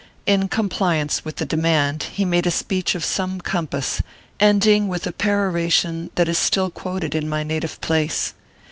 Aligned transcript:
In 0.25 0.47
compliance 0.47 1.23
with 1.23 1.35
the 1.35 1.45
demand 1.45 2.01
he 2.11 2.25
made 2.25 2.47
a 2.47 2.49
speech 2.49 2.95
of 2.95 3.05
some 3.05 3.39
compass, 3.39 4.01
end 4.39 4.65
ing 4.65 4.87
with 4.87 5.05
a 5.05 5.11
peroration 5.11 6.09
that 6.15 6.27
is 6.27 6.39
still 6.39 6.71
quoted 6.71 7.13
in 7.13 7.29
my 7.29 7.43
native 7.43 7.79
place. 7.81 8.33